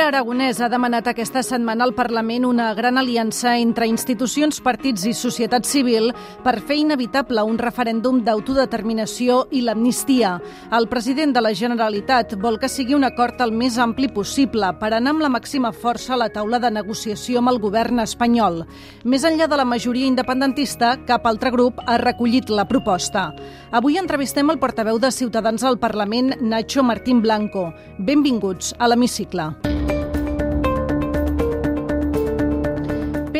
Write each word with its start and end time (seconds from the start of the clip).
Pere 0.00 0.16
Aragonès 0.16 0.56
ha 0.64 0.70
demanat 0.72 1.10
aquesta 1.10 1.42
setmana 1.44 1.84
al 1.84 1.90
Parlament 1.92 2.46
una 2.48 2.70
gran 2.72 2.96
aliança 2.96 3.50
entre 3.60 3.84
institucions, 3.84 4.56
partits 4.64 5.02
i 5.04 5.10
societat 5.12 5.66
civil 5.68 6.06
per 6.40 6.54
fer 6.64 6.78
inevitable 6.80 7.42
un 7.44 7.58
referèndum 7.60 8.22
d'autodeterminació 8.24 9.42
i 9.52 9.60
l'amnistia. 9.60 10.30
El 10.72 10.88
president 10.88 11.34
de 11.36 11.42
la 11.44 11.52
Generalitat 11.52 12.32
vol 12.40 12.56
que 12.62 12.70
sigui 12.72 12.96
un 12.96 13.04
acord 13.04 13.44
el 13.44 13.52
més 13.52 13.76
ampli 13.76 14.08
possible 14.08 14.70
per 14.80 14.94
anar 14.94 15.12
amb 15.12 15.26
la 15.26 15.32
màxima 15.36 15.68
força 15.68 16.14
a 16.16 16.20
la 16.22 16.30
taula 16.32 16.62
de 16.64 16.72
negociació 16.72 17.42
amb 17.42 17.52
el 17.52 17.60
govern 17.60 18.00
espanyol. 18.00 18.62
Més 19.04 19.28
enllà 19.28 19.50
de 19.52 19.60
la 19.60 19.68
majoria 19.68 20.08
independentista, 20.08 20.94
cap 21.04 21.28
altre 21.28 21.52
grup 21.52 21.84
ha 21.84 21.98
recollit 22.00 22.48
la 22.48 22.64
proposta. 22.64 23.34
Avui 23.70 24.00
entrevistem 24.00 24.48
el 24.48 24.62
portaveu 24.64 24.96
de 24.96 25.12
Ciutadans 25.12 25.60
al 25.60 25.76
Parlament, 25.76 26.38
Nacho 26.40 26.88
Martín 26.88 27.20
Blanco. 27.20 27.74
Benvinguts 27.98 28.72
a 28.78 28.88
l'Hemicicle. 28.88 29.50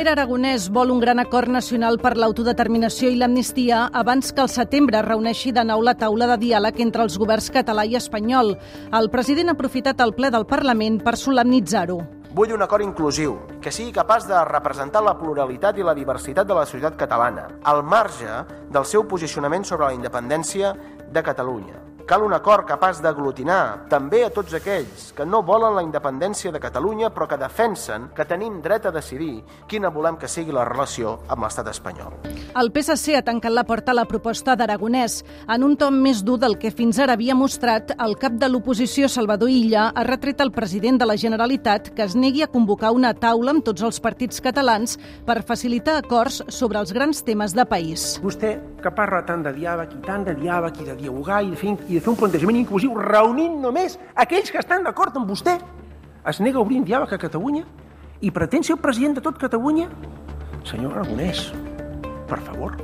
Pere 0.01 0.15
Aragonès 0.15 0.71
vol 0.73 0.89
un 0.95 1.01
gran 1.03 1.19
acord 1.21 1.51
nacional 1.53 1.99
per 2.01 2.15
l'autodeterminació 2.17 3.11
i 3.13 3.19
l'amnistia 3.21 3.83
abans 4.01 4.31
que 4.33 4.41
el 4.41 4.49
setembre 4.49 5.03
reuneixi 5.05 5.53
de 5.53 5.61
nou 5.69 5.83
la 5.85 5.93
taula 6.01 6.25
de 6.31 6.39
diàleg 6.41 6.81
entre 6.81 7.05
els 7.05 7.19
governs 7.21 7.51
català 7.53 7.85
i 7.85 7.99
espanyol. 7.99 8.55
El 8.97 9.11
president 9.13 9.53
ha 9.53 9.57
aprofitat 9.59 10.01
el 10.01 10.15
ple 10.17 10.31
del 10.33 10.49
Parlament 10.49 10.97
per 11.05 11.19
solemnitzar-ho. 11.21 11.99
Vull 12.33 12.57
un 12.57 12.65
acord 12.65 12.87
inclusiu, 12.87 13.37
que 13.61 13.69
sigui 13.69 13.93
capaç 13.93 14.25
de 14.31 14.41
representar 14.49 15.05
la 15.05 15.19
pluralitat 15.21 15.77
i 15.77 15.85
la 15.85 15.93
diversitat 15.99 16.49
de 16.49 16.57
la 16.57 16.65
societat 16.65 16.97
catalana, 16.97 17.51
al 17.61 17.85
marge 17.85 18.41
del 18.73 18.89
seu 18.89 19.05
posicionament 19.05 19.69
sobre 19.69 19.91
la 19.91 20.01
independència 20.01 20.73
de 21.13 21.29
Catalunya. 21.29 21.90
Cal 22.07 22.23
un 22.25 22.33
acord 22.35 22.67
capaç 22.69 23.01
d'aglutinar 23.03 23.87
també 23.91 24.23
a 24.25 24.31
tots 24.35 24.55
aquells 24.57 25.11
que 25.17 25.27
no 25.27 25.43
volen 25.47 25.75
la 25.77 25.83
independència 25.85 26.53
de 26.53 26.61
Catalunya 26.63 27.11
però 27.15 27.29
que 27.31 27.39
defensen 27.41 28.09
que 28.17 28.27
tenim 28.29 28.61
dret 28.63 28.87
a 28.87 28.93
decidir 28.95 29.43
quina 29.69 29.91
volem 29.91 30.19
que 30.21 30.29
sigui 30.29 30.55
la 30.55 30.65
relació 30.69 31.19
amb 31.29 31.45
l'estat 31.45 31.69
espanyol. 31.71 32.17
El 32.59 32.73
PSC 32.75 33.15
ha 33.19 33.25
tancat 33.27 33.55
la 33.55 33.65
porta 33.65 33.93
a 33.93 33.99
la 33.99 34.07
proposta 34.11 34.57
d'Aragonès. 34.59 35.21
En 35.49 35.65
un 35.67 35.77
tom 35.79 36.01
més 36.03 36.25
dur 36.27 36.39
del 36.43 36.57
que 36.59 36.73
fins 36.75 36.99
ara 36.99 37.15
havia 37.19 37.37
mostrat, 37.39 37.95
el 37.99 38.17
cap 38.19 38.39
de 38.41 38.49
l'oposició 38.51 39.09
Salvador 39.09 39.51
Illa 39.51 39.91
ha 39.95 40.07
retret 40.07 40.41
al 40.41 40.53
president 40.53 40.99
de 41.01 41.07
la 41.07 41.19
Generalitat 41.21 41.93
que 41.95 42.07
es 42.07 42.17
negui 42.19 42.43
a 42.43 42.51
convocar 42.51 42.91
una 42.97 43.13
taula 43.15 43.55
amb 43.55 43.65
tots 43.67 43.87
els 43.87 44.01
partits 44.03 44.43
catalans 44.43 44.97
per 45.27 45.41
facilitar 45.47 45.99
acords 46.01 46.43
sobre 46.49 46.81
els 46.81 46.93
grans 46.97 47.23
temes 47.27 47.55
de 47.55 47.67
país. 47.67 48.17
Vostè, 48.25 48.57
que 48.81 48.93
parla 48.95 49.23
tant 49.27 49.43
de 49.45 49.53
diàleg 49.55 49.93
i 49.97 50.01
tant 50.05 50.25
de 50.27 50.35
diàleg 50.37 50.81
i 50.81 50.87
de 50.89 50.97
dialogar 50.99 51.43
i 51.45 51.53
de, 51.53 51.59
fin, 51.61 51.77
i 51.89 51.99
de 51.99 52.01
fer 52.01 52.13
un 52.13 52.19
plantejament 52.19 52.59
inclusiu 52.61 52.97
reunint 52.99 53.61
només 53.63 53.99
aquells 54.15 54.51
que 54.51 54.61
estan 54.61 54.85
d'acord 54.87 55.17
amb 55.17 55.31
vostè, 55.31 55.59
es 56.29 56.41
nega 56.41 56.59
a 56.59 56.65
obrir 56.65 56.81
un 56.81 56.87
diàleg 56.89 57.13
a 57.15 57.21
Catalunya 57.21 57.65
i 58.21 58.31
pretén 58.31 58.65
ser 58.67 58.77
el 58.77 58.83
president 58.83 59.17
de 59.17 59.25
tot 59.25 59.39
Catalunya? 59.41 59.89
Senyor 60.69 60.99
Aragonès, 60.99 61.51
per 62.29 62.41
favor. 62.45 62.77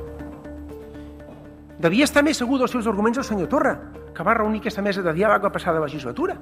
Devia 1.77 2.07
estar 2.09 2.23
més 2.25 2.39
segur 2.41 2.57
dels 2.61 2.73
seus 2.73 2.87
arguments 2.89 3.21
el 3.21 3.29
senyor 3.29 3.51
Torra, 3.53 3.75
que 4.17 4.25
va 4.25 4.35
reunir 4.39 4.63
aquesta 4.63 4.83
mesa 4.83 5.05
de 5.05 5.13
diàleg 5.13 5.45
la 5.45 5.53
passada 5.53 5.83
legislatura. 5.83 6.39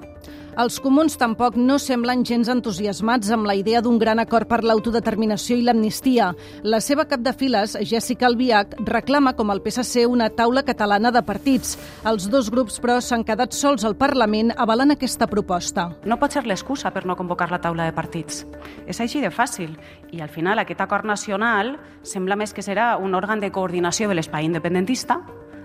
Els 0.54 0.76
comuns 0.78 1.16
tampoc 1.18 1.56
no 1.58 1.80
semblen 1.82 2.20
gens 2.22 2.46
entusiasmats 2.52 3.32
amb 3.34 3.48
la 3.48 3.56
idea 3.58 3.80
d'un 3.82 3.96
gran 3.98 4.20
acord 4.22 4.46
per 4.46 4.60
l'autodeterminació 4.62 5.56
i 5.58 5.64
l'amnistia. 5.66 6.28
La 6.62 6.78
seva 6.84 7.08
cap 7.10 7.24
de 7.26 7.32
files, 7.34 7.74
Jessica 7.82 8.28
Albiach, 8.28 8.76
reclama 8.86 9.32
com 9.34 9.50
el 9.50 9.64
PSC 9.64 10.04
una 10.06 10.30
taula 10.30 10.62
catalana 10.62 11.10
de 11.10 11.24
partits. 11.26 11.74
Els 12.06 12.28
dos 12.30 12.52
grups, 12.54 12.78
però, 12.78 13.00
s'han 13.02 13.26
quedat 13.26 13.50
sols 13.50 13.82
al 13.82 13.98
Parlament 13.98 14.52
avalant 14.54 14.94
aquesta 14.94 15.26
proposta. 15.26 15.88
No 16.06 16.20
pot 16.22 16.38
ser 16.38 16.46
l'excusa 16.46 16.94
per 16.94 17.02
no 17.04 17.18
convocar 17.18 17.50
la 17.50 17.58
taula 17.58 17.88
de 17.90 17.96
partits. 17.96 18.44
És 18.86 19.02
així 19.02 19.24
de 19.24 19.34
fàcil. 19.34 19.74
I 20.14 20.22
al 20.22 20.30
final 20.30 20.62
aquest 20.62 20.86
acord 20.86 21.04
nacional 21.04 21.80
sembla 22.06 22.38
més 22.38 22.54
que 22.54 22.62
serà 22.62 22.94
un 22.94 23.18
òrgan 23.18 23.42
de 23.42 23.50
coordinació 23.50 24.06
de 24.06 24.14
l'espai 24.14 24.46
independentista 24.46 25.18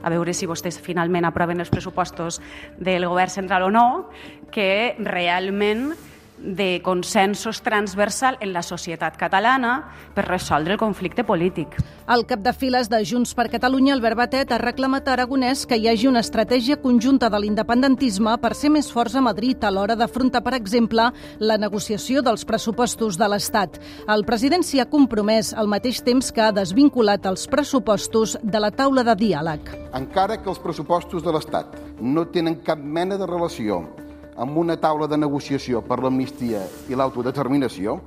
a 0.03 0.09
veure 0.11 0.33
si 0.33 0.47
vostès 0.49 0.79
finalment 0.81 1.27
aproven 1.27 1.59
els 1.59 1.71
pressupostos 1.71 2.39
del 2.77 3.07
govern 3.07 3.33
central 3.33 3.67
o 3.67 3.71
no, 3.73 3.87
que 4.51 4.95
realment 4.99 5.91
de 6.41 6.81
consensos 6.83 7.61
transversal 7.61 8.37
en 8.39 8.53
la 8.53 8.63
societat 8.63 9.17
catalana 9.17 9.91
per 10.15 10.25
resoldre 10.27 10.73
el 10.73 10.79
conflicte 10.81 11.23
polític. 11.23 11.75
El 12.09 12.25
cap 12.25 12.41
de 12.41 12.53
files 12.53 12.89
de 12.89 13.03
Junts 13.05 13.35
per 13.37 13.49
Catalunya, 13.51 13.93
Albert 13.93 14.17
Batet, 14.17 14.51
ha 14.51 14.57
reclamat 14.61 15.07
a 15.07 15.13
Aragonès 15.13 15.65
que 15.69 15.77
hi 15.77 15.87
hagi 15.89 16.07
una 16.09 16.23
estratègia 16.23 16.79
conjunta 16.81 17.29
de 17.29 17.39
l'independentisme 17.39 18.37
per 18.41 18.55
ser 18.55 18.71
més 18.73 18.89
forts 18.91 19.15
a 19.15 19.21
Madrid 19.21 19.63
a 19.63 19.71
l'hora 19.71 19.97
d'afrontar, 19.99 20.41
per 20.43 20.55
exemple, 20.57 21.09
la 21.39 21.59
negociació 21.61 22.23
dels 22.25 22.45
pressupostos 22.45 23.19
de 23.19 23.29
l'Estat. 23.29 23.79
El 24.07 24.25
president 24.25 24.65
s'hi 24.65 24.81
ha 24.81 24.89
compromès 24.89 25.53
al 25.53 25.69
mateix 25.69 26.01
temps 26.03 26.31
que 26.31 26.41
ha 26.41 26.51
desvinculat 26.55 27.25
els 27.29 27.47
pressupostos 27.47 28.37
de 28.43 28.59
la 28.59 28.71
taula 28.71 29.03
de 29.03 29.15
diàleg. 29.15 29.73
Encara 29.93 30.39
que 30.41 30.49
els 30.49 30.59
pressupostos 30.59 31.23
de 31.23 31.33
l'Estat 31.35 31.77
no 31.99 32.25
tenen 32.31 32.61
cap 32.65 32.79
mena 32.79 33.17
de 33.19 33.27
relació 33.27 33.83
amb 34.39 34.55
una 34.57 34.77
taula 34.79 35.07
de 35.11 35.17
negociació 35.19 35.81
per 35.83 35.99
l'amnistia 35.99 36.61
i 36.87 36.95
l'autodeterminació, 36.95 37.97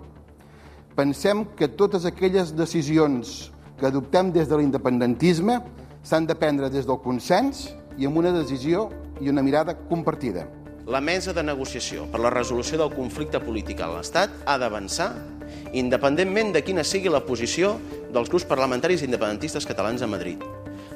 pensem 0.97 1.45
que 1.59 1.69
totes 1.69 2.07
aquelles 2.09 2.55
decisions 2.57 3.51
que 3.79 3.91
adoptem 3.91 4.33
des 4.33 4.49
de 4.49 4.57
l'independentisme 4.57 5.59
s'han 6.03 6.27
de 6.27 6.37
prendre 6.39 6.71
des 6.73 6.89
del 6.89 7.01
consens 7.05 7.69
i 8.01 8.09
amb 8.09 8.17
una 8.17 8.33
decisió 8.33 8.89
i 9.21 9.29
una 9.29 9.45
mirada 9.45 9.77
compartida. 9.77 10.47
La 10.89 11.01
mesa 11.05 11.35
de 11.37 11.45
negociació 11.45 12.09
per 12.11 12.19
la 12.25 12.33
resolució 12.33 12.81
del 12.81 12.91
conflicte 12.97 13.39
polític 13.39 13.85
a 13.85 13.91
l'Estat 13.93 14.33
ha 14.49 14.57
d'avançar 14.59 15.13
independentment 15.77 16.51
de 16.57 16.65
quina 16.65 16.83
sigui 16.83 17.13
la 17.13 17.23
posició 17.23 17.77
dels 18.11 18.33
grups 18.33 18.49
parlamentaris 18.49 19.05
independentistes 19.05 19.69
catalans 19.69 20.03
a 20.03 20.09
Madrid. 20.09 20.43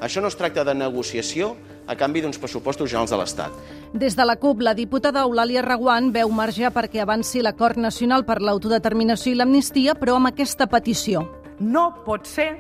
Això 0.00 0.20
no 0.20 0.32
es 0.32 0.36
tracta 0.36 0.64
de 0.64 0.74
negociació 0.74 1.54
a 1.86 1.96
canvi 1.96 2.22
d'uns 2.22 2.38
pressupostos 2.38 2.90
generals 2.90 3.12
de 3.14 3.18
l'Estat. 3.20 3.52
Des 3.92 4.16
de 4.16 4.24
la 4.26 4.36
CUP, 4.36 4.60
la 4.60 4.74
diputada 4.74 5.22
Eulàlia 5.26 5.62
Reguant 5.64 6.10
veu 6.14 6.30
marge 6.34 6.70
perquè 6.74 7.02
avanci 7.02 7.42
l'acord 7.42 7.78
nacional 7.78 8.26
per 8.26 8.40
l'autodeterminació 8.42 9.32
i 9.32 9.38
l'amnistia, 9.38 9.94
però 9.94 10.16
amb 10.18 10.32
aquesta 10.32 10.66
petició. 10.66 11.24
No 11.60 11.88
pot 12.04 12.26
ser 12.26 12.50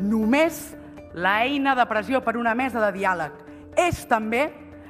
només 0.00 0.76
l'eina 1.14 1.74
de 1.74 1.86
pressió 1.90 2.22
per 2.22 2.36
una 2.38 2.54
mesa 2.54 2.80
de 2.84 2.92
diàleg. 2.94 3.34
És 3.78 4.06
també 4.08 4.48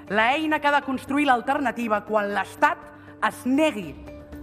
l'eina 0.08 0.60
que 0.60 0.69
ha 0.69 0.76
de 0.76 0.84
construir 0.84 1.26
l'alternativa 1.28 2.04
quan 2.06 2.32
l'Estat 2.34 2.84
es 3.28 3.42
negui 3.47 3.91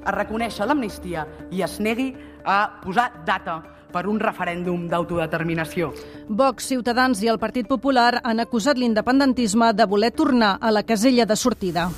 a 0.06 0.14
reconèixer 0.14 0.68
l'amnistia 0.68 1.26
i 1.52 1.64
es 1.66 1.80
negui 1.80 2.12
a 2.46 2.82
posar 2.84 3.10
data 3.26 3.62
per 3.96 4.06
un 4.12 4.20
referèndum 4.20 4.90
d'autodeterminació. 4.92 5.94
Vox, 6.28 6.68
Ciutadans 6.74 7.24
i 7.24 7.32
el 7.32 7.40
Partit 7.40 7.70
Popular 7.72 8.20
han 8.24 8.44
acusat 8.44 8.82
l'independentisme 8.82 9.72
de 9.74 9.88
voler 9.88 10.12
tornar 10.12 10.58
a 10.60 10.76
la 10.76 10.84
casella 10.84 11.26
de 11.26 11.40
sortida. 11.40 11.90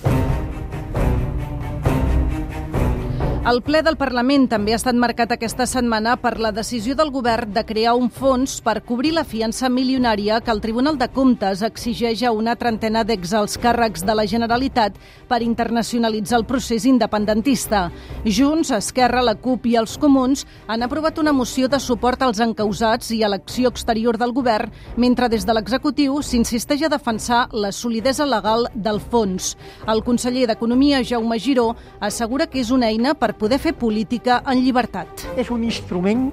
El 3.48 3.62
ple 3.64 3.80
del 3.80 3.96
Parlament 3.96 4.50
també 4.52 4.74
ha 4.74 4.78
estat 4.82 4.98
marcat 5.00 5.32
aquesta 5.32 5.64
setmana 5.72 6.18
per 6.20 6.34
la 6.44 6.50
decisió 6.52 6.98
del 7.00 7.14
govern 7.16 7.54
de 7.56 7.62
crear 7.64 7.94
un 7.96 8.10
fons 8.12 8.58
per 8.60 8.82
cobrir 8.84 9.14
la 9.16 9.22
fiança 9.24 9.70
milionària 9.72 10.42
que 10.44 10.52
el 10.52 10.60
Tribunal 10.60 10.98
de 11.00 11.08
Comptes 11.16 11.62
exigeix 11.64 12.26
a 12.28 12.34
una 12.36 12.58
trentena 12.60 13.06
d'exalts 13.08 13.56
càrrecs 13.64 14.04
de 14.04 14.16
la 14.20 14.26
Generalitat 14.28 14.98
per 15.30 15.40
internacionalitzar 15.46 16.42
el 16.42 16.46
procés 16.50 16.84
independentista. 16.92 17.86
Junts, 18.26 18.74
Esquerra, 18.76 19.24
la 19.24 19.38
CUP 19.40 19.70
i 19.72 19.78
els 19.80 19.96
Comuns 19.96 20.44
han 20.68 20.84
aprovat 20.84 21.24
una 21.24 21.32
moció 21.32 21.72
de 21.72 21.80
suport 21.80 22.28
als 22.28 22.44
encausats 22.44 23.14
i 23.16 23.22
a 23.24 23.32
l'acció 23.32 23.72
exterior 23.72 24.20
del 24.20 24.36
govern, 24.36 24.76
mentre 24.98 25.32
des 25.32 25.48
de 25.48 25.56
l'executiu 25.56 26.20
s'insisteix 26.20 26.84
a 26.84 26.92
defensar 26.98 27.46
la 27.54 27.72
solidesa 27.72 28.28
legal 28.28 28.68
del 28.76 29.00
fons. 29.00 29.56
El 29.88 30.04
conseller 30.04 30.50
d'Economia, 30.52 31.00
Jaume 31.00 31.40
Giró, 31.40 31.70
assegura 32.02 32.52
que 32.52 32.60
és 32.60 32.76
una 32.76 32.92
eina 32.92 33.16
per 33.16 33.37
poder 33.38 33.60
fer 33.62 33.74
política 33.78 34.42
en 34.46 34.62
llibertat. 34.64 35.28
És 35.38 35.52
un 35.54 35.64
instrument 35.64 36.28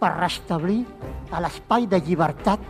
per 0.00 0.12
restablir 0.16 0.84
l'espai 1.42 1.86
de 1.90 2.00
llibertat 2.00 2.62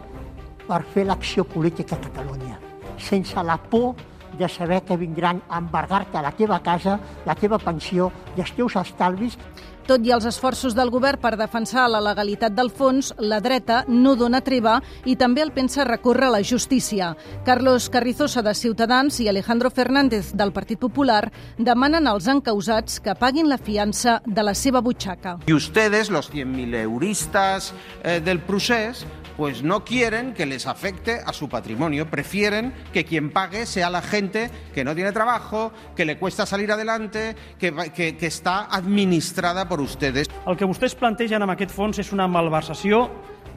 per 0.67 0.83
fer 0.93 1.05
l'acció 1.07 1.45
política 1.45 1.97
a 1.97 2.03
Catalunya, 2.03 2.59
sense 2.99 3.43
la 3.45 3.59
por 3.61 3.95
de 4.37 4.49
saber 4.49 4.83
que 4.85 4.97
vindran 4.97 5.41
a 5.49 5.59
embargar-te 5.59 6.21
la 6.23 6.33
teva 6.33 6.61
casa, 6.61 6.99
la 7.25 7.35
teva 7.35 7.59
pensió 7.59 8.11
i 8.37 8.43
els 8.43 8.53
teus 8.57 8.77
estalvis. 8.77 9.39
Tot 9.87 10.03
i 10.03 10.11
els 10.11 10.25
esforços 10.27 10.75
del 10.75 10.91
govern 10.91 11.21
per 11.23 11.37
defensar 11.39 11.85
la 11.87 12.01
legalitat 12.03 12.55
del 12.57 12.73
fons, 12.75 13.13
la 13.23 13.39
dreta 13.39 13.85
no 13.87 14.17
dona 14.19 14.41
treva 14.43 14.81
i 15.07 15.15
també 15.15 15.45
el 15.45 15.53
pensa 15.55 15.85
recórrer 15.87 16.27
a 16.27 16.33
la 16.35 16.41
justícia. 16.43 17.13
Carlos 17.47 17.87
Carrizosa 17.95 18.43
de 18.43 18.55
Ciutadans 18.59 19.21
i 19.23 19.29
Alejandro 19.31 19.71
Fernández 19.71 20.33
del 20.35 20.51
Partit 20.51 20.81
Popular 20.83 21.31
demanen 21.57 22.11
als 22.11 22.27
encausats 22.27 22.99
que 22.99 23.15
paguin 23.15 23.47
la 23.47 23.61
fiança 23.63 24.19
de 24.27 24.43
la 24.43 24.55
seva 24.55 24.81
butxaca. 24.81 25.39
Y 25.47 25.53
ustedes, 25.53 26.11
los 26.11 26.33
100.000 26.33 26.83
euristas 26.83 27.73
eh, 28.03 28.21
del 28.21 28.41
procés, 28.41 29.07
pues 29.37 29.63
no 29.63 29.85
quieren 29.85 30.35
que 30.35 30.47
les 30.47 30.67
afecte 30.67 31.21
a 31.25 31.33
su 31.33 31.49
patrimonio, 31.49 32.11
prefieren 32.11 32.73
que 32.93 33.05
quien 33.05 33.31
pague 33.31 33.67
sea 33.67 33.91
la 33.91 34.03
gente 34.03 34.51
que 34.75 34.85
no 34.85 34.95
tiene 34.95 35.13
trabajo, 35.13 35.73
que 35.95 36.05
le 36.05 36.19
cuesta 36.19 36.47
salir 36.47 36.73
adelante, 36.73 37.37
que, 37.59 37.75
que, 37.95 38.17
que 38.17 38.27
está 38.27 38.67
administrada 38.67 39.69
por 39.69 39.81
ustedes. 39.81 40.29
El 40.47 40.57
que 40.57 40.69
vostès 40.69 40.97
plantegen 40.97 41.43
amb 41.43 41.57
aquest 41.57 41.75
fons 41.75 42.01
és 42.01 42.13
una 42.15 42.29
malversació 42.31 43.07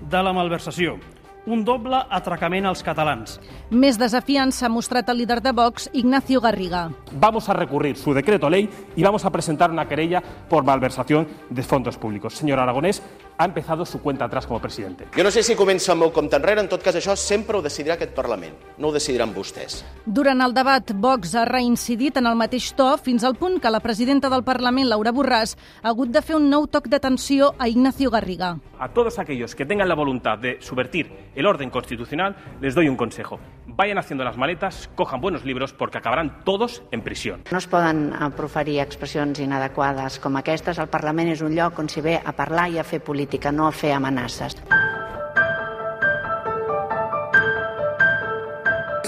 de 0.10 0.22
la 0.24 0.34
malversació 0.34 0.98
un 1.50 1.64
doble 1.66 1.98
atracament 2.10 2.68
als 2.70 2.84
catalans. 2.86 3.40
Més 3.72 3.98
desafiant 4.00 4.52
s'ha 4.54 4.70
mostrat 4.70 5.10
el 5.10 5.22
líder 5.22 5.40
de 5.42 5.54
Vox, 5.56 5.90
Ignacio 5.94 6.42
Garriga. 6.42 6.90
Vamos 7.12 7.50
a 7.50 7.54
recurrir 7.54 7.98
su 7.98 8.14
decreto 8.14 8.50
ley 8.50 8.70
y 8.96 9.04
vamos 9.04 9.26
a 9.26 9.32
presentar 9.32 9.72
una 9.72 9.88
querella 9.88 10.22
por 10.50 10.64
malversación 10.64 11.28
de 11.50 11.64
fondos 11.64 11.98
públicos. 11.98 12.36
Señor 12.36 12.60
Aragonés, 12.60 13.02
ha 13.40 13.46
empezado 13.46 13.86
su 13.86 14.02
cuenta 14.02 14.26
atrás 14.26 14.46
como 14.46 14.60
presidente. 14.60 15.08
Jo 15.16 15.24
no 15.24 15.32
sé 15.32 15.42
si 15.44 15.56
comença 15.56 15.94
el 15.94 16.00
meu 16.00 16.12
compte 16.12 16.36
enrere, 16.36 16.60
en 16.60 16.68
tot 16.68 16.84
cas 16.84 16.98
això 17.00 17.16
sempre 17.16 17.56
ho 17.56 17.62
decidirà 17.64 17.96
aquest 17.96 18.12
Parlament, 18.12 18.58
no 18.78 18.90
ho 18.90 18.92
decidiran 18.92 19.32
vostès. 19.32 19.80
Durant 20.06 20.44
el 20.44 20.54
debat, 20.54 20.92
Vox 20.92 21.38
ha 21.40 21.46
reincidit 21.48 22.20
en 22.20 22.28
el 22.28 22.36
mateix 22.36 22.74
to 22.76 22.90
fins 23.00 23.24
al 23.24 23.38
punt 23.40 23.62
que 23.64 23.72
la 23.72 23.80
presidenta 23.80 24.28
del 24.30 24.44
Parlament, 24.44 24.90
Laura 24.92 25.16
Borràs, 25.16 25.56
ha 25.82 25.94
hagut 25.94 26.12
de 26.12 26.22
fer 26.22 26.36
un 26.36 26.50
nou 26.52 26.68
toc 26.68 26.92
d'atenció 26.92 27.54
a 27.58 27.70
Ignacio 27.72 28.12
Garriga. 28.12 28.58
A 28.78 28.92
todos 28.92 29.20
aquellos 29.20 29.56
que 29.56 29.66
tengan 29.66 29.88
la 29.88 29.96
voluntad 29.96 30.38
de 30.38 30.58
subvertir 30.60 31.08
el 31.34 31.46
orden 31.46 31.70
constitucional, 31.70 32.36
les 32.60 32.76
doy 32.76 32.90
un 32.90 32.98
consejo. 32.98 33.40
Vayan 33.76 33.98
haciendo 33.98 34.24
las 34.24 34.38
maletas, 34.38 34.90
cojan 34.96 35.22
buenos 35.22 35.46
libros, 35.46 35.74
porque 35.74 36.00
acabarán 36.00 36.44
todos 36.44 36.82
en 36.92 37.02
prisión. 37.02 37.44
No 37.52 37.58
es 37.58 37.68
poden 37.68 38.14
eh, 38.14 38.30
proferir 38.36 38.80
expressions 38.82 39.40
inadequades 39.40 40.20
com 40.20 40.36
aquestes. 40.40 40.80
El 40.82 40.90
Parlament 40.90 41.30
és 41.30 41.44
un 41.46 41.54
lloc 41.54 41.78
on 41.80 41.90
s'hi 41.90 42.02
ve 42.02 42.18
a 42.18 42.34
parlar 42.34 42.70
i 42.74 42.80
a 42.82 42.84
fer 42.84 43.04
política, 43.06 43.52
no 43.54 43.68
a 43.68 43.72
fer 43.72 43.94
amenaces. 43.94 44.58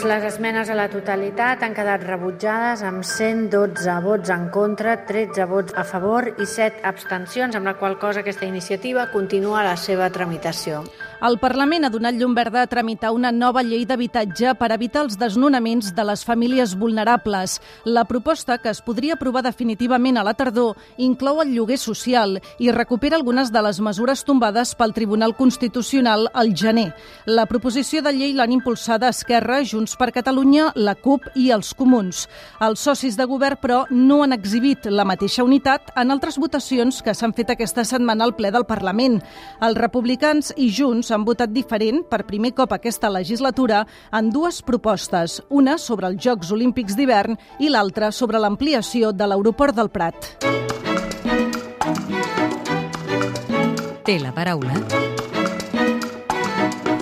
Les 0.02 0.24
esmenes 0.26 0.70
a 0.70 0.76
la 0.78 0.88
totalitat 0.90 1.62
han 1.62 1.76
quedat 1.78 2.02
rebutjades 2.06 2.82
amb 2.86 3.04
112 3.06 3.98
vots 4.02 4.32
en 4.34 4.48
contra, 4.50 4.96
13 5.06 5.46
vots 5.46 5.76
a 5.78 5.84
favor 5.86 6.26
i 6.32 6.48
7 6.50 6.82
abstencions, 6.90 7.58
amb 7.58 7.70
la 7.70 7.76
qual 7.78 8.00
cosa 8.02 8.24
aquesta 8.24 8.50
iniciativa 8.50 9.12
continua 9.14 9.62
la 9.66 9.78
seva 9.78 10.10
tramitació. 10.10 10.82
El 11.22 11.36
Parlament 11.38 11.86
ha 11.86 11.90
donat 11.94 12.16
llum 12.18 12.32
verda 12.34 12.64
a 12.64 12.68
tramitar 12.70 13.12
una 13.14 13.30
nova 13.30 13.62
llei 13.62 13.84
d'habitatge 13.86 14.56
per 14.58 14.72
evitar 14.74 15.04
els 15.06 15.20
desnonaments 15.22 15.92
de 15.94 16.04
les 16.08 16.24
famílies 16.26 16.72
vulnerables. 16.74 17.60
La 17.86 18.08
proposta, 18.10 18.56
que 18.58 18.72
es 18.74 18.80
podria 18.82 19.14
aprovar 19.14 19.44
definitivament 19.46 20.18
a 20.18 20.24
la 20.26 20.34
tardor, 20.34 20.80
inclou 20.98 21.44
el 21.44 21.52
lloguer 21.54 21.78
social 21.78 22.40
i 22.58 22.72
recupera 22.74 23.20
algunes 23.20 23.52
de 23.54 23.62
les 23.62 23.78
mesures 23.86 24.24
tombades 24.26 24.72
pel 24.74 24.96
Tribunal 24.98 25.36
Constitucional 25.38 26.26
al 26.34 26.56
gener. 26.58 26.96
La 27.30 27.46
proposició 27.46 28.02
de 28.02 28.16
llei 28.18 28.34
l'han 28.34 28.58
impulsada 28.58 29.14
Esquerra, 29.14 29.60
Junts 29.62 29.94
per 30.02 30.10
Catalunya, 30.18 30.72
la 30.74 30.96
CUP 30.98 31.30
i 31.36 31.52
els 31.54 31.76
Comuns. 31.78 32.24
Els 32.66 32.82
socis 32.82 33.14
de 33.14 33.30
govern, 33.30 33.62
però, 33.62 33.84
no 33.92 34.24
han 34.24 34.34
exhibit 34.34 34.90
la 34.90 35.06
mateixa 35.06 35.46
unitat 35.46 35.94
en 35.94 36.10
altres 36.10 36.42
votacions 36.42 37.04
que 37.06 37.14
s'han 37.14 37.38
fet 37.38 37.54
aquesta 37.54 37.86
setmana 37.86 38.26
al 38.26 38.34
ple 38.34 38.50
del 38.50 38.66
Parlament. 38.66 39.22
Els 39.62 39.78
republicans 39.78 40.50
i 40.58 40.74
Junts 40.74 41.11
han 41.12 41.26
votat 41.28 41.54
diferent 41.54 42.04
per 42.10 42.24
primer 42.28 42.54
cop 42.58 42.74
aquesta 42.76 43.10
legislatura 43.12 43.84
en 44.12 44.30
dues 44.34 44.62
propostes, 44.66 45.40
una 45.50 45.78
sobre 45.78 46.10
els 46.12 46.22
Jocs 46.24 46.52
Olímpics 46.52 46.98
d'hivern 46.98 47.38
i 47.60 47.70
l'altra 47.70 48.12
sobre 48.12 48.42
l'ampliació 48.42 49.12
de 49.12 49.28
l'aeroport 49.30 49.76
del 49.76 49.92
Prat. 49.94 50.32
Té 54.02 54.18
la 54.20 54.34
paraula 54.36 55.21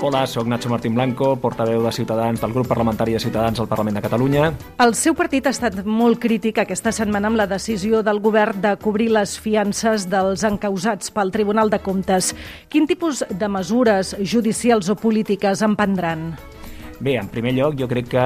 Hola, 0.01 0.25
sóc 0.25 0.48
Nacho 0.48 0.69
Martín 0.69 0.96
Blanco, 0.96 1.36
portaveu 1.36 1.84
de 1.84 1.92
Ciutadans 1.92 2.40
del 2.40 2.54
grup 2.54 2.69
parlamentari 2.72 3.12
de 3.12 3.19
Ciutadans 3.19 3.60
al 3.60 3.68
Parlament 3.68 3.98
de 3.98 4.01
Catalunya. 4.06 4.54
El 4.80 4.94
seu 4.96 5.12
partit 5.12 5.44
ha 5.44 5.51
estat 5.51 5.81
molt 5.84 6.22
crític 6.24 6.62
aquesta 6.63 6.94
setmana 6.96 7.28
amb 7.28 7.36
la 7.36 7.50
decisió 7.51 8.00
del 8.00 8.22
govern 8.24 8.62
de 8.63 8.72
cobrir 8.80 9.10
les 9.12 9.36
fiances 9.36 10.07
dels 10.07 10.46
encausats 10.48 11.12
pel 11.12 11.34
Tribunal 11.36 11.68
de 11.68 11.81
Comptes. 11.84 12.31
Quin 12.72 12.88
tipus 12.88 13.25
de 13.28 13.51
mesures 13.51 14.16
judicials 14.24 14.88
o 14.88 14.96
polítiques 14.96 15.68
en 15.68 15.75
prendran? 15.75 16.30
Bé, 17.00 17.13
en 17.16 17.30
primer 17.31 17.54
lloc, 17.56 17.78
jo 17.80 17.88
crec 17.88 18.10
que 18.12 18.22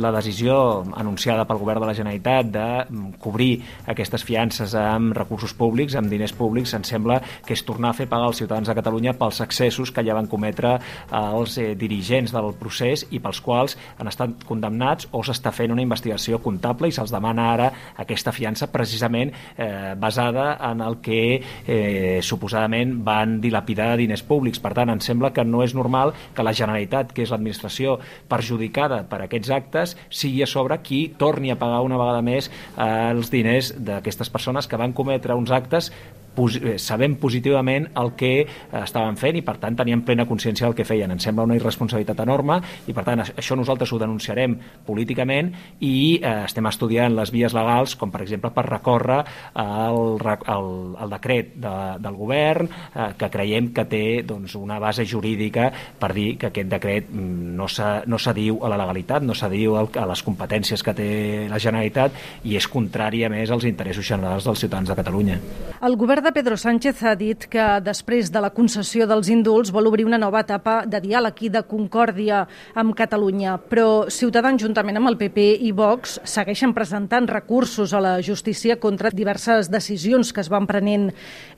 la 0.00 0.10
decisió 0.16 0.54
anunciada 0.96 1.42
pel 1.44 1.58
govern 1.60 1.82
de 1.82 1.88
la 1.90 1.94
Generalitat 1.96 2.46
de 2.48 2.68
mm, 2.88 3.18
cobrir 3.20 3.58
aquestes 3.92 4.22
fiances 4.24 4.72
amb 4.80 5.12
recursos 5.12 5.52
públics, 5.52 5.92
amb 6.00 6.08
diners 6.08 6.32
públics, 6.32 6.72
em 6.72 6.86
sembla 6.88 7.18
que 7.44 7.52
és 7.52 7.62
tornar 7.68 7.90
a 7.92 7.98
fer 7.98 8.06
pagar 8.08 8.30
als 8.30 8.40
ciutadans 8.40 8.70
de 8.70 8.76
Catalunya 8.78 9.12
pels 9.20 9.42
excessos 9.44 9.92
que 9.92 10.04
ja 10.06 10.16
van 10.16 10.30
cometre 10.32 10.70
eh, 10.78 11.18
els 11.18 11.58
eh, 11.60 11.66
dirigents 11.76 12.32
del 12.32 12.48
procés 12.56 13.02
i 13.12 13.20
pels 13.20 13.42
quals 13.44 13.76
han 13.98 14.08
estat 14.08 14.48
condemnats 14.48 15.10
o 15.12 15.20
s'està 15.20 15.52
fent 15.52 15.76
una 15.76 15.84
investigació 15.84 16.40
comptable 16.40 16.88
i 16.88 16.96
se'ls 16.96 17.12
demana 17.12 17.50
ara 17.52 17.68
aquesta 18.00 18.32
fiança 18.32 18.70
precisament 18.72 19.34
eh, 19.58 19.92
basada 20.00 20.54
en 20.70 20.80
el 20.80 21.02
que 21.04 21.20
eh, 21.36 22.24
suposadament 22.24 22.96
van 23.04 23.36
dilapidar 23.44 23.98
diners 24.00 24.24
públics. 24.24 24.64
Per 24.64 24.72
tant, 24.72 24.96
em 24.96 25.04
sembla 25.04 25.34
que 25.36 25.44
no 25.44 25.60
és 25.60 25.76
normal 25.76 26.16
que 26.32 26.48
la 26.48 26.56
Generalitat, 26.56 27.12
que 27.12 27.28
és 27.28 27.36
l'administració 27.36 28.00
perjudicada 28.28 29.02
per 29.10 29.22
aquests 29.24 29.52
actes 29.54 29.96
sigui 30.08 30.42
a 30.44 30.50
sobre 30.50 30.80
qui 30.82 31.06
torni 31.18 31.52
a 31.52 31.58
pagar 31.60 31.82
una 31.86 32.00
vegada 32.00 32.22
més 32.24 32.50
eh, 32.50 33.10
els 33.10 33.30
diners 33.32 33.74
d'aquestes 33.78 34.30
persones 34.30 34.68
que 34.68 34.80
van 34.80 34.92
cometre 34.96 35.36
uns 35.38 35.52
actes 35.54 35.90
Eh, 36.34 36.78
sabem 36.82 37.14
positivament 37.22 37.86
el 37.94 38.12
que 38.18 38.32
eh, 38.42 38.46
estaven 38.80 39.16
fent 39.16 39.38
i 39.38 39.42
per 39.46 39.56
tant 39.62 39.76
tenien 39.78 40.02
plena 40.02 40.26
consciència 40.26 40.66
del 40.66 40.74
que 40.74 40.86
feien. 40.86 41.12
Ens 41.14 41.22
sembla 41.28 41.46
una 41.46 41.54
irresponsabilitat 41.58 42.24
enorme 42.24 42.58
i 42.90 42.94
per 42.96 43.04
tant 43.06 43.22
això 43.24 43.56
nosaltres 43.56 43.92
ho 43.94 44.00
denunciarem 44.02 44.56
políticament 44.86 45.52
i 45.80 46.18
eh, 46.18 46.34
estem 46.44 46.66
estudiant 46.66 47.14
les 47.14 47.30
vies 47.34 47.54
legals 47.54 47.94
com 48.00 48.10
per 48.10 48.24
exemple 48.24 48.50
per 48.54 48.66
recórrer 48.66 49.20
el, 49.62 50.00
el, 50.24 50.68
el 51.04 51.14
decret 51.14 51.54
de, 51.62 51.74
del 52.02 52.18
govern 52.18 52.68
eh, 52.68 53.12
que 53.18 53.30
creiem 53.30 53.70
que 53.76 53.86
té 53.90 54.04
doncs, 54.26 54.56
una 54.58 54.80
base 54.82 55.06
jurídica 55.06 55.70
per 56.00 56.10
dir 56.16 56.34
que 56.40 56.50
aquest 56.50 56.70
decret 56.72 57.10
mm, 57.10 57.54
no 57.54 58.18
s'adiu 58.18 58.58
no 58.58 58.66
a 58.66 58.72
la 58.72 58.80
legalitat, 58.80 59.22
no 59.22 59.38
s'adiu 59.38 59.78
a 59.78 60.06
les 60.10 60.24
competències 60.26 60.82
que 60.82 60.96
té 60.96 61.08
la 61.50 61.62
Generalitat 61.62 62.44
i 62.44 62.58
és 62.58 62.66
contràri 62.70 63.22
a 63.24 63.30
més 63.30 63.50
als 63.54 63.66
interessos 63.68 64.06
generals 64.06 64.46
dels 64.48 64.64
ciutadans 64.64 64.90
de 64.90 64.98
Catalunya. 64.98 65.38
El 65.84 65.96
govern 66.00 66.23
de 66.24 66.32
Pedro 66.32 66.56
Sánchez 66.56 67.02
ha 67.04 67.12
dit 67.20 67.44
que 67.52 67.64
després 67.84 68.30
de 68.32 68.40
la 68.40 68.48
concessió 68.56 69.04
dels 69.04 69.28
indults 69.28 69.68
vol 69.74 69.90
obrir 69.90 70.06
una 70.08 70.16
nova 70.16 70.40
etapa 70.40 70.78
de 70.88 71.02
diàleg 71.04 71.42
i 71.44 71.50
de 71.52 71.60
concòrdia 71.68 72.38
amb 72.80 72.96
Catalunya, 72.96 73.58
però 73.68 74.08
Ciutadans, 74.08 74.62
juntament 74.64 74.96
amb 74.96 75.12
el 75.12 75.18
PP 75.20 75.44
i 75.68 75.74
Vox, 75.76 76.16
segueixen 76.24 76.72
presentant 76.72 77.28
recursos 77.28 77.92
a 77.92 78.00
la 78.00 78.16
justícia 78.24 78.80
contra 78.80 79.12
diverses 79.12 79.68
decisions 79.68 80.32
que 80.32 80.40
es 80.40 80.48
van 80.48 80.64
prenent. 80.66 81.10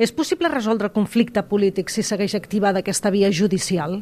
És 0.03 0.11
possible 0.11 0.51
resoldre 0.51 0.91
el 0.91 0.97
conflicte 0.99 1.47
polític 1.47 1.93
si 1.93 2.03
segueix 2.03 2.35
activada 2.35 2.83
aquesta 2.83 3.15
via 3.15 3.31
judicial? 3.31 4.01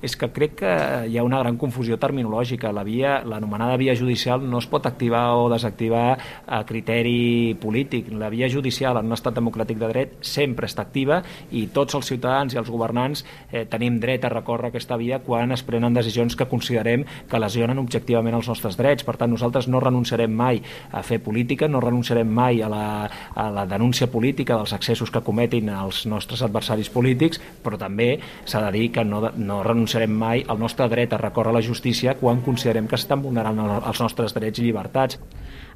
És 0.00 0.16
que 0.16 0.30
crec 0.32 0.54
que 0.62 0.72
hi 1.08 1.18
ha 1.18 1.24
una 1.24 1.40
gran 1.42 1.58
confusió 1.60 1.98
terminològica. 2.00 2.72
La 2.72 2.84
via, 2.84 3.20
l'anomenada 3.28 3.76
via 3.80 3.94
judicial 3.96 4.42
no 4.48 4.58
es 4.58 4.68
pot 4.70 4.86
activar 4.88 5.36
o 5.36 5.48
desactivar 5.52 6.16
a 6.46 6.62
criteri 6.64 7.54
polític. 7.60 8.08
La 8.16 8.30
via 8.32 8.48
judicial 8.48 8.96
en 8.96 9.10
un 9.10 9.16
estat 9.16 9.36
democràtic 9.36 9.78
de 9.80 9.90
dret 9.92 10.16
sempre 10.24 10.68
està 10.70 10.86
activa 10.86 11.20
i 11.52 11.66
tots 11.74 11.98
els 11.98 12.08
ciutadans 12.08 12.54
i 12.54 12.60
els 12.60 12.70
governants 12.72 13.24
eh, 13.50 13.66
tenim 13.68 13.98
dret 14.00 14.24
a 14.24 14.32
recórrer 14.32 14.70
aquesta 14.70 14.96
via 15.00 15.20
quan 15.20 15.52
es 15.52 15.64
prenen 15.66 15.94
decisions 15.94 16.36
que 16.36 16.48
considerem 16.48 17.04
que 17.28 17.42
lesionen 17.42 17.78
objectivament 17.82 18.38
els 18.38 18.48
nostres 18.48 18.80
drets. 18.80 19.04
Per 19.04 19.18
tant, 19.20 19.30
nosaltres 19.30 19.68
no 19.68 19.84
renunciarem 19.84 20.32
mai 20.32 20.62
a 20.92 21.04
fer 21.04 21.20
política, 21.20 21.68
no 21.68 21.84
renunciarem 21.84 22.28
mai 22.28 22.62
a 22.64 22.72
la, 22.72 22.86
a 23.34 23.50
la 23.52 23.66
denúncia 23.68 24.08
política 24.10 24.56
dels 24.56 24.72
excessos 24.72 25.12
que 25.12 25.24
cometin 25.24 25.68
els 25.74 26.06
nostres 26.08 26.40
adversaris 26.46 26.88
polítics, 26.88 27.40
però 27.60 27.76
també 27.76 28.14
s'ha 28.48 28.64
de 28.64 28.72
dir 28.78 28.88
que 28.94 29.04
no, 29.04 29.26
no 29.36 29.60
renunciarem 29.62 29.89
renunciarem 29.90 30.10
mai 30.10 30.44
al 30.46 30.58
nostre 30.58 30.88
dret 30.88 31.12
a 31.12 31.18
recórrer 31.18 31.50
a 31.50 31.58
la 31.58 31.62
justícia 31.62 32.14
quan 32.14 32.42
considerem 32.42 32.86
que 32.86 32.96
s'estan 32.96 33.22
vulnerant 33.22 33.58
els 33.58 34.00
nostres 34.00 34.34
drets 34.34 34.58
i 34.58 34.62
llibertats. 34.62 35.18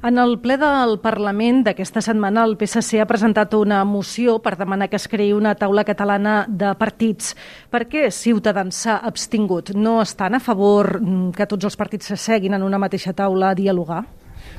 En 0.03 0.17
el 0.17 0.37
ple 0.39 0.57
del 0.57 0.99
Parlament 1.01 1.63
d'aquesta 1.65 2.01
setmana, 2.01 2.43
el 2.45 2.55
PSC 2.57 2.99
ha 3.01 3.07
presentat 3.07 3.53
una 3.53 3.83
moció 3.83 4.39
per 4.39 4.55
demanar 4.57 4.89
que 4.89 4.95
es 4.99 5.07
creï 5.07 5.33
una 5.33 5.55
taula 5.55 5.83
catalana 5.83 6.45
de 6.47 6.73
partits. 6.75 7.35
Per 7.71 7.87
què 7.89 8.11
Ciutadans 8.11 8.75
s'ha 8.85 8.99
abstingut? 9.03 9.73
No 9.75 10.01
estan 10.01 10.35
a 10.35 10.39
favor 10.39 10.99
que 11.35 11.47
tots 11.47 11.65
els 11.65 11.75
partits 11.75 12.11
s'asseguin 12.11 12.53
en 12.53 12.63
una 12.63 12.79
mateixa 12.79 13.13
taula 13.13 13.51
a 13.51 13.55
dialogar? 13.55 14.03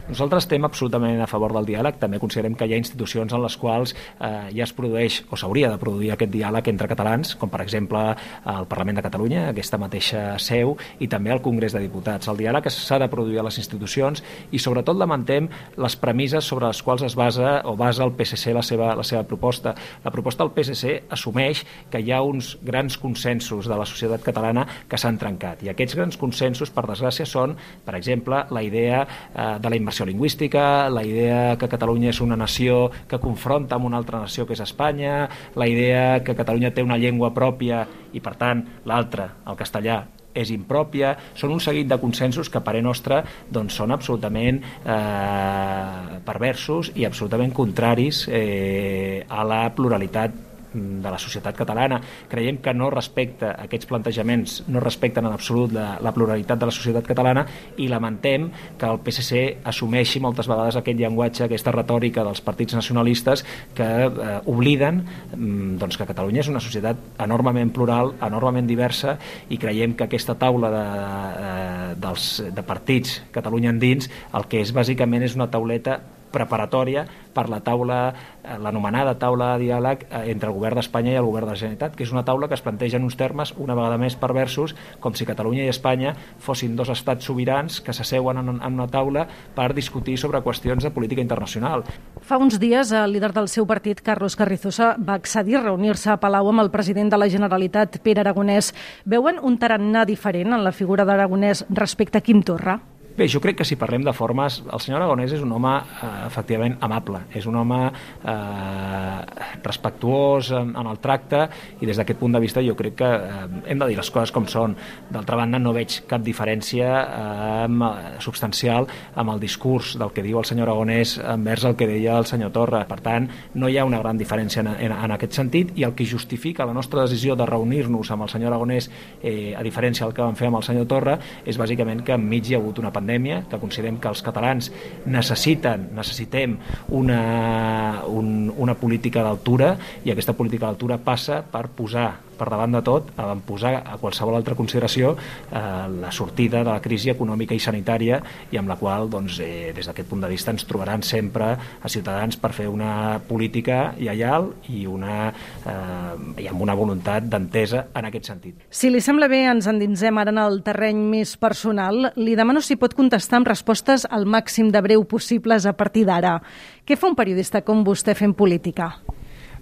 Nosaltres 0.07 0.45
estem 0.45 0.63
absolutament 0.63 1.19
a 1.19 1.27
favor 1.27 1.51
del 1.57 1.67
diàleg, 1.67 1.97
també 1.99 2.21
considerem 2.23 2.55
que 2.55 2.67
hi 2.69 2.77
ha 2.77 2.79
institucions 2.79 3.33
en 3.35 3.41
les 3.43 3.57
quals 3.59 3.91
eh, 3.93 4.29
ja 4.55 4.63
es 4.63 4.73
produeix 4.77 5.17
o 5.35 5.39
s'hauria 5.41 5.67
de 5.73 5.81
produir 5.83 6.13
aquest 6.15 6.31
diàleg 6.31 6.69
entre 6.71 6.87
catalans, 6.87 7.33
com 7.41 7.51
per 7.51 7.59
exemple 7.65 8.03
el 8.13 8.69
Parlament 8.71 9.01
de 9.01 9.03
Catalunya, 9.03 9.41
aquesta 9.51 9.81
mateixa 9.83 10.21
seu, 10.39 10.77
i 11.03 11.09
també 11.11 11.33
el 11.35 11.43
Congrés 11.43 11.75
de 11.75 11.83
Diputats. 11.83 12.31
El 12.31 12.39
diàleg 12.39 12.69
s'ha 12.71 13.01
de 13.03 13.09
produir 13.11 13.41
a 13.43 13.47
les 13.49 13.59
institucions 13.59 14.23
i 14.55 14.61
sobretot 14.63 14.95
lamentem 14.95 15.49
les 15.75 15.99
premisses 15.99 16.47
sobre 16.47 16.71
les 16.71 16.83
quals 16.87 17.03
es 17.09 17.19
basa 17.19 17.57
o 17.67 17.75
basa 17.75 18.07
el 18.07 18.15
PSC 18.15 18.55
la 18.55 18.63
seva, 18.63 18.93
la 18.95 19.03
seva 19.03 19.25
proposta. 19.27 19.75
La 20.05 20.15
proposta 20.15 20.47
del 20.47 20.55
PSC 20.55 21.11
assumeix 21.19 21.65
que 21.91 21.99
hi 21.99 22.15
ha 22.15 22.23
uns 22.23 22.53
grans 22.63 22.95
consensos 23.03 23.67
de 23.67 23.75
la 23.75 23.89
societat 23.89 24.23
catalana 24.23 24.69
que 24.87 25.03
s'han 25.03 25.19
trencat 25.19 25.67
i 25.67 25.75
aquests 25.75 25.99
grans 25.99 26.23
consensos, 26.23 26.71
per 26.71 26.87
desgràcia, 26.87 27.27
són, 27.27 27.59
per 27.83 27.99
exemple, 27.99 28.45
la 28.55 28.63
idea 28.63 29.03
eh, 29.03 29.51
de 29.59 29.75
la 29.75 29.83
immersió 29.83 29.96
lingüística, 30.05 30.91
la 30.93 31.05
idea 31.07 31.57
que 31.57 31.71
Catalunya 31.73 32.11
és 32.12 32.21
una 32.21 32.37
nació 32.37 32.91
que 33.09 33.21
confronta 33.23 33.79
amb 33.79 33.88
una 33.88 33.97
altra 33.97 34.21
nació 34.21 34.45
que 34.45 34.53
és 34.53 34.61
Espanya, 34.61 35.29
la 35.55 35.71
idea 35.71 36.21
que 36.26 36.37
Catalunya 36.37 36.75
té 36.75 36.85
una 36.85 36.99
llengua 37.00 37.33
pròpia 37.33 37.87
i, 38.12 38.21
per 38.21 38.35
tant, 38.37 38.67
l'altra, 38.85 39.31
el 39.47 39.57
castellà, 39.57 40.03
és 40.37 40.53
impròpia, 40.53 41.15
són 41.35 41.55
un 41.55 41.62
seguit 41.65 41.88
de 41.88 41.99
consensos 42.03 42.50
que 42.53 42.61
a 42.61 42.65
parer 42.67 42.83
nostre 42.85 43.23
doncs, 43.49 43.79
són 43.81 43.95
absolutament 43.97 44.61
eh, 44.61 46.19
perversos 46.26 46.93
i 46.95 47.09
absolutament 47.09 47.55
contraris 47.57 48.26
eh, 48.29 49.25
a 49.29 49.47
la 49.49 49.62
pluralitat 49.75 50.46
de 50.76 51.11
la 51.11 51.18
societat 51.18 51.56
catalana. 51.56 52.00
Creiem 52.28 52.61
que 52.62 52.75
no 52.75 52.90
respecta 52.92 53.54
aquests 53.62 53.88
plantejaments, 53.90 54.62
no 54.68 54.80
respecten 54.80 55.26
en 55.26 55.35
absolut 55.35 55.73
la, 55.75 55.97
la 56.02 56.12
pluralitat 56.14 56.61
de 56.61 56.68
la 56.68 56.75
societat 56.75 57.06
catalana 57.09 57.47
i 57.83 57.88
lamentem 57.88 58.49
que 58.78 58.88
el 58.88 59.00
PSC 59.04 59.42
assumeixi 59.66 60.21
moltes 60.23 60.49
vegades 60.50 60.78
aquest 60.78 61.00
llenguatge, 61.00 61.45
aquesta 61.47 61.75
retòrica 61.75 62.25
dels 62.26 62.42
partits 62.45 62.76
nacionalistes 62.76 63.45
que 63.76 63.87
eh, 64.06 64.38
obliden 64.47 65.02
mm, 65.02 65.76
doncs, 65.80 65.97
que 65.97 66.09
Catalunya 66.09 66.45
és 66.45 66.50
una 66.52 66.62
societat 66.62 67.21
enormement 67.25 67.73
plural, 67.75 68.14
enormement 68.25 68.68
diversa 68.68 69.16
i 69.50 69.59
creiem 69.61 69.97
que 69.97 70.06
aquesta 70.06 70.37
taula 70.38 70.71
de, 70.73 70.85
de, 70.87 71.47
eh, 71.47 71.95
dels, 72.06 72.28
de 72.54 72.66
partits 72.66 73.21
Catalunya 73.35 73.73
endins 73.75 74.11
el 74.37 74.47
que 74.50 74.61
és 74.62 74.73
bàsicament 74.75 75.25
és 75.26 75.37
una 75.38 75.50
tauleta 75.50 76.00
preparatòria 76.37 77.07
per 77.37 77.49
la 77.52 77.61
taula, 77.64 78.00
eh, 78.43 78.57
l'anomenada 78.62 79.16
taula 79.21 79.55
de 79.55 79.66
diàleg 79.66 80.07
eh, 80.09 80.23
entre 80.33 80.50
el 80.50 80.57
govern 80.57 80.81
d'Espanya 80.81 81.14
i 81.14 81.21
el 81.21 81.28
govern 81.28 81.49
de 81.49 81.55
la 81.55 81.61
Generalitat, 81.61 81.97
que 81.97 82.05
és 82.07 82.12
una 82.12 82.25
taula 82.25 82.49
que 82.49 82.57
es 82.57 82.64
planteja 82.64 83.00
en 83.00 83.09
uns 83.09 83.16
termes 83.16 83.52
una 83.57 83.76
vegada 83.76 83.99
més 84.00 84.16
perversos, 84.21 84.76
com 85.00 85.14
si 85.14 85.28
Catalunya 85.28 85.66
i 85.66 85.73
Espanya 85.73 86.14
fossin 86.43 86.76
dos 86.76 86.90
estats 86.93 87.26
sobirans 87.28 87.81
que 87.81 87.95
s'asseuen 87.97 88.40
en, 88.43 88.57
una 88.66 88.88
taula 88.93 89.26
per 89.57 89.73
discutir 89.76 90.16
sobre 90.21 90.43
qüestions 90.45 90.85
de 90.85 90.93
política 90.93 91.25
internacional. 91.25 91.85
Fa 92.26 92.40
uns 92.40 92.59
dies, 92.61 92.93
el 92.93 93.16
líder 93.16 93.33
del 93.37 93.49
seu 93.52 93.66
partit, 93.69 94.02
Carlos 94.05 94.37
Carrizosa, 94.37 94.95
va 94.99 95.16
accedir 95.21 95.59
a 95.61 95.64
reunir-se 95.66 96.12
a 96.12 96.21
Palau 96.21 96.50
amb 96.52 96.64
el 96.64 96.73
president 96.75 97.12
de 97.12 97.21
la 97.21 97.31
Generalitat, 97.33 98.00
Pere 98.05 98.25
Aragonès. 98.25 98.73
Veuen 99.05 99.40
un 99.43 99.59
tarannà 99.61 100.05
diferent 100.09 100.57
en 100.57 100.64
la 100.64 100.75
figura 100.75 101.07
d'Aragonès 101.07 101.66
respecte 101.71 102.19
a 102.19 102.25
Quim 102.25 102.43
Torra? 102.43 102.81
Bé, 103.17 103.25
jo 103.33 103.41
crec 103.41 103.57
que 103.57 103.65
si 103.65 103.79
parlem 103.81 104.03
de 104.05 104.13
formes, 104.13 104.59
el 104.61 104.81
senyor 104.85 105.01
Aragonès 105.01 105.33
és 105.33 105.41
un 105.41 105.53
home 105.57 105.71
eh, 105.73 106.09
efectivament 106.27 106.75
amable, 106.85 107.23
és 107.33 107.47
un 107.49 107.55
home 107.57 107.79
eh, 107.89 109.21
respectuós 109.65 110.51
en, 110.53 110.75
en 110.77 110.91
el 110.91 110.99
tracte 111.01 111.47
i 111.81 111.89
des 111.89 111.97
d'aquest 111.97 112.21
punt 112.21 112.37
de 112.37 112.43
vista 112.45 112.61
jo 112.61 112.75
crec 112.77 112.99
que 112.99 113.09
eh, 113.09 113.47
hem 113.73 113.81
de 113.81 113.89
dir 113.89 113.97
les 113.97 114.11
coses 114.13 114.35
com 114.37 114.45
són. 114.45 114.75
D'altra 115.09 115.39
banda, 115.41 115.57
no 115.57 115.73
veig 115.73 116.03
cap 116.11 116.21
diferència 116.27 116.91
eh, 117.07 118.19
substancial 118.21 118.85
amb 119.17 119.33
el 119.33 119.41
discurs 119.41 119.95
del 119.97 120.13
que 120.13 120.27
diu 120.27 120.43
el 120.43 120.45
senyor 120.45 120.69
Aragonès 120.69 121.17
envers 121.25 121.65
el 121.65 121.79
que 121.81 121.89
deia 121.89 122.19
el 122.21 122.29
senyor 122.29 122.53
Torra. 122.53 122.83
Per 122.85 123.01
tant, 123.01 123.31
no 123.57 123.73
hi 123.73 123.81
ha 123.81 123.89
una 123.89 124.03
gran 124.05 124.21
diferència 124.21 124.61
en, 124.61 124.75
en, 124.75 124.93
en 124.93 125.17
aquest 125.17 125.41
sentit 125.41 125.73
i 125.81 125.89
el 125.89 125.97
que 125.97 126.05
justifica 126.05 126.69
la 126.69 126.77
nostra 126.77 127.09
decisió 127.09 127.33
de 127.33 127.49
reunir-nos 127.49 128.13
amb 128.13 128.29
el 128.29 128.35
senyor 128.35 128.53
Aragonès, 128.53 128.93
eh, 129.23 129.57
a 129.57 129.65
diferència 129.65 130.05
del 130.05 130.13
que 130.13 130.27
vam 130.27 130.37
fer 130.37 130.53
amb 130.53 130.61
el 130.61 130.69
senyor 130.69 130.85
Torra, 130.93 131.17
és 131.49 131.57
bàsicament 131.57 132.05
que 132.05 132.21
enmig 132.21 132.53
hi 132.53 132.61
ha 132.61 132.61
hagut 132.61 132.85
una 132.85 132.93
pandèmia 132.93 133.06
pandèmia, 133.07 133.45
que 133.49 133.61
considerem 133.63 134.01
que 134.03 134.11
els 134.11 134.23
catalans 134.27 134.73
necessiten, 135.07 135.91
necessitem 135.95 136.57
una, 136.91 138.03
un, 138.11 138.51
una 138.59 138.75
política 138.75 139.23
d'altura 139.23 139.77
i 140.05 140.11
aquesta 140.11 140.35
política 140.35 140.67
d'altura 140.67 140.99
passa 140.99 141.45
per 141.47 141.69
posar 141.71 142.25
per 142.38 142.49
davant 142.52 142.76
de 142.76 142.83
tot, 142.85 143.11
a 143.16 143.33
posar 143.47 143.75
a 143.81 143.97
qualsevol 144.00 144.37
altra 144.38 144.57
consideració 144.59 145.14
eh, 145.16 145.61
la 146.00 146.12
sortida 146.12 146.62
de 146.62 146.71
la 146.71 146.83
crisi 146.85 147.11
econòmica 147.12 147.57
i 147.57 147.62
sanitària 147.62 148.21
i 148.52 148.61
amb 148.61 148.71
la 148.71 148.78
qual, 148.81 149.11
doncs, 149.11 149.40
eh, 149.45 149.73
des 149.76 149.88
d'aquest 149.88 150.09
punt 150.11 150.25
de 150.25 150.31
vista, 150.31 150.52
ens 150.55 150.66
trobaran 150.69 151.02
sempre 151.07 151.52
a 151.57 151.90
Ciutadans 151.93 152.38
per 152.40 152.52
fer 152.57 152.69
una 152.69 153.19
política 153.28 153.95
lleial 153.99 154.50
i, 154.69 154.85
una, 154.87 155.31
eh, 155.64 156.43
i 156.45 156.49
amb 156.50 156.62
una 156.62 156.76
voluntat 156.78 157.26
d'entesa 157.31 157.87
en 157.97 158.11
aquest 158.11 158.31
sentit. 158.33 158.66
Si 158.71 158.90
li 158.90 159.00
sembla 159.00 159.28
bé, 159.33 159.45
ens 159.50 159.69
endinsem 159.71 160.19
ara 160.19 160.35
en 160.35 160.40
el 160.43 160.62
terreny 160.66 161.02
més 161.11 161.37
personal. 161.40 162.11
Li 162.16 162.37
demano 162.38 162.62
si 162.64 162.78
pot 162.81 162.95
contestar 162.97 163.40
amb 163.40 163.50
respostes 163.52 164.07
al 164.11 164.26
màxim 164.26 164.71
de 164.73 164.83
breu 164.85 165.05
possibles 165.09 165.66
a 165.66 165.76
partir 165.76 166.07
d'ara. 166.09 166.38
Què 166.87 166.97
fa 166.99 167.11
un 167.11 167.19
periodista 167.19 167.64
com 167.66 167.85
vostè 167.87 168.14
fent 168.14 168.37
política? 168.37 168.93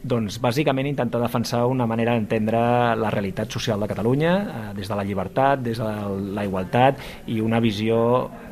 Doncs 0.04 0.36
bàsicament 0.36 0.84
intentar 0.90 1.16
defensar 1.22 1.62
una 1.64 1.86
manera 1.88 2.12
d'entendre 2.12 2.58
la 3.00 3.10
realitat 3.12 3.48
social 3.48 3.80
de 3.80 3.88
Catalunya 3.88 4.34
eh, 4.36 4.64
des 4.76 4.90
de 4.90 4.98
la 4.98 5.04
llibertat, 5.04 5.62
des 5.64 5.80
de 5.80 5.92
la 6.36 6.44
igualtat 6.44 7.00
i 7.32 7.40
una 7.40 7.60
visió 7.64 7.96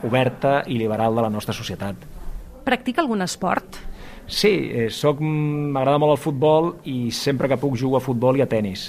oberta 0.08 0.62
i 0.66 0.78
liberal 0.80 1.14
de 1.14 1.26
la 1.26 1.30
nostra 1.30 1.52
societat. 1.52 2.08
Practica 2.64 3.02
algun 3.04 3.20
esport? 3.20 3.76
Sí, 4.26 4.48
eh, 4.72 4.88
soc 4.88 5.20
m'agrada 5.20 6.00
molt 6.00 6.16
el 6.16 6.22
futbol 6.24 6.72
i 6.88 7.10
sempre 7.12 7.50
que 7.52 7.60
puc 7.60 7.76
jugo 7.76 7.98
a 7.98 8.04
futbol 8.04 8.40
i 8.40 8.46
a 8.46 8.48
tennis. 8.48 8.88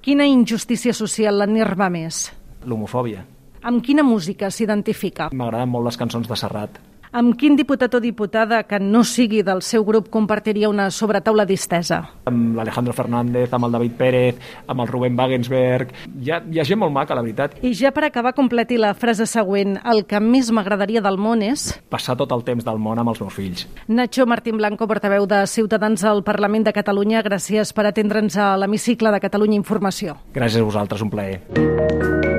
Quina 0.00 0.24
injustícia 0.24 0.94
social 0.96 1.36
l'enerva 1.36 1.90
més? 1.92 2.30
L'homofòbia. 2.64 3.26
Amb 3.60 3.84
quina 3.84 4.00
música 4.00 4.48
s'identifica? 4.48 5.28
M'agraden 5.36 5.68
molt 5.68 5.90
les 5.90 6.00
cançons 6.00 6.24
de 6.24 6.38
Serrat. 6.38 6.80
Amb 7.10 7.34
quin 7.34 7.56
diputat 7.58 7.90
o 7.96 7.98
diputada 7.98 8.60
que 8.70 8.78
no 8.78 9.00
sigui 9.02 9.40
del 9.42 9.64
seu 9.66 9.82
grup 9.82 10.06
compartiria 10.14 10.68
una 10.70 10.84
sobretaula 10.94 11.42
distesa? 11.42 11.98
Amb 12.30 12.54
l'Alejandro 12.54 12.94
Fernández, 12.94 13.50
amb 13.50 13.66
el 13.66 13.74
David 13.74 13.96
Pérez, 13.98 14.38
amb 14.70 14.84
el 14.84 14.90
Rubén 14.92 15.18
Wagensberg... 15.18 15.90
Hi 16.20 16.30
ha, 16.30 16.38
hi 16.46 16.60
ha 16.62 16.66
gent 16.68 16.78
molt 16.78 16.94
maca, 16.94 17.16
la 17.18 17.24
veritat. 17.26 17.58
I 17.66 17.74
ja 17.74 17.90
per 17.90 18.04
acabar, 18.06 18.30
completi 18.38 18.78
la 18.78 18.92
frase 18.94 19.26
següent. 19.26 19.80
El 19.82 20.04
que 20.06 20.22
més 20.22 20.52
m'agradaria 20.54 21.02
del 21.02 21.18
món 21.18 21.42
és... 21.42 21.66
Passar 21.90 22.14
tot 22.20 22.30
el 22.30 22.46
temps 22.46 22.62
del 22.66 22.78
món 22.78 23.02
amb 23.02 23.10
els 23.10 23.18
meus 23.24 23.34
fills. 23.34 23.66
Nacho 23.90 24.28
Martín 24.30 24.62
Blanco, 24.62 24.86
portaveu 24.86 25.26
de 25.26 25.42
Ciutadans 25.50 26.06
al 26.06 26.22
Parlament 26.22 26.68
de 26.68 26.76
Catalunya, 26.78 27.24
gràcies 27.26 27.74
per 27.74 27.88
atendre'ns 27.90 28.38
a 28.38 28.52
l'hemicicle 28.54 29.10
de 29.10 29.24
Catalunya 29.26 29.58
Informació. 29.58 30.20
Gràcies 30.30 30.62
a 30.62 30.70
vosaltres, 30.70 31.02
un 31.02 31.10
plaer. 31.10 32.38